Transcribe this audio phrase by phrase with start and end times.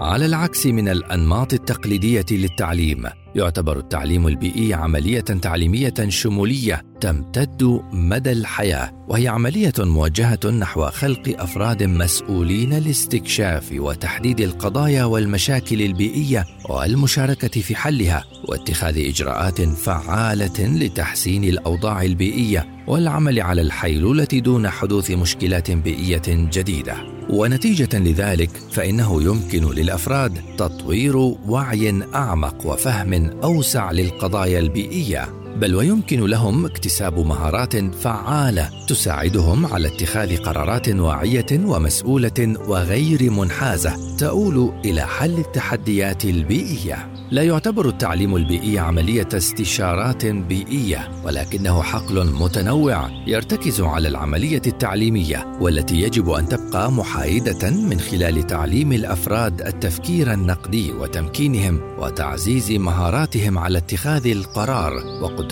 [0.00, 9.06] على العكس من الأنماط التقليدية للتعليم يعتبر التعليم البيئي عملية تعليمية شمولية تمتد مدى الحياة
[9.08, 18.24] وهي عملية موجهه نحو خلق أفراد مسؤولين لاستكشاف وتحديد القضايا والمشاكل البيئية والمشاركة في حلها
[18.48, 27.15] واتخاذ إجراءات فعالة لتحسين الأوضاع البيئية والعمل على الحيلولة دون حدوث مشكلات بيئية جديدة.
[27.30, 31.16] ونتيجة لذلك فإنه يمكن للأفراد تطوير
[31.48, 35.45] وعي أعمق وفهم أوسع للقضايا البيئية.
[35.60, 44.72] بل ويمكن لهم اكتساب مهارات فعالة تساعدهم على اتخاذ قرارات واعية ومسؤولة وغير منحازة تؤول
[44.84, 47.12] إلى حل التحديات البيئية.
[47.30, 55.96] لا يعتبر التعليم البيئي عملية استشارات بيئية ولكنه حقل متنوع يرتكز على العملية التعليمية والتي
[56.00, 64.26] يجب أن تبقى محايدة من خلال تعليم الأفراد التفكير النقدي وتمكينهم وتعزيز مهاراتهم على اتخاذ
[64.26, 64.92] القرار.
[65.22, 65.45] وقدرتهم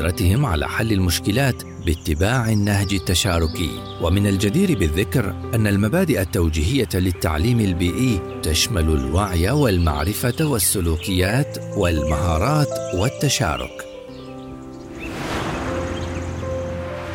[0.45, 3.71] على حل المشكلات باتباع النهج التشاركي.
[4.03, 13.85] ومن الجدير بالذكر أن المبادئ التوجيهية للتعليم البيئي تشمل الوعي والمعرفة والسلوكيات والمهارات والتشارك.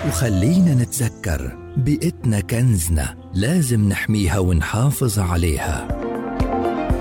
[0.08, 5.99] وخلينا نتذكر بيئتنا كنزنا لازم نحميها ونحافظ عليها.